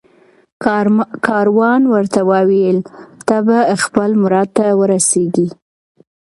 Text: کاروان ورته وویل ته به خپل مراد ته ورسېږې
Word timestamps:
کاروان 1.27 1.81
ورته 1.93 2.19
وویل 2.31 2.77
ته 3.27 3.35
به 3.45 3.57
خپل 3.83 4.09
مراد 4.21 4.49
ته 4.57 4.65
ورسېږې 4.79 5.47